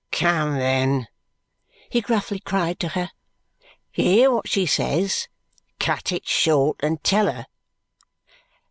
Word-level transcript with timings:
"Come, 0.11 0.55
then!" 0.57 1.07
he 1.91 2.01
gruffly 2.01 2.39
cried 2.39 2.79
to 2.79 2.87
her. 2.87 3.11
"You 3.93 4.03
hear 4.03 4.31
what 4.31 4.47
she 4.49 4.65
says. 4.65 5.27
Cut 5.79 6.11
it 6.11 6.27
short 6.27 6.77
and 6.81 7.03
tell 7.03 7.31
her." 7.31 7.45